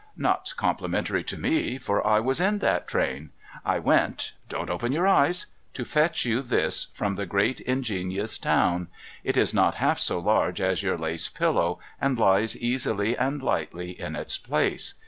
[0.17, 3.29] 'Not complimentary to me, for I was in that train.
[3.63, 8.87] I went— don't open your eyes— to fetch you this, from the great ingenious town.
[9.23, 13.91] It is not half so large as your lace pillow, and lies easily and lightly
[13.91, 14.95] in its place.